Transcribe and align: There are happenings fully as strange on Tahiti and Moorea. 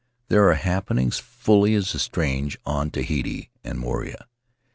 There 0.29 0.49
are 0.49 0.55
happenings 0.55 1.19
fully 1.19 1.75
as 1.75 1.87
strange 2.01 2.57
on 2.65 2.89
Tahiti 2.89 3.51
and 3.63 3.77
Moorea. 3.79 4.25